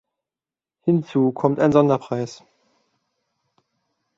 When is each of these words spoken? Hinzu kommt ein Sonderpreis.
Hinzu 0.83 1.31
kommt 1.31 1.59
ein 1.59 1.71
Sonderpreis. 1.71 2.43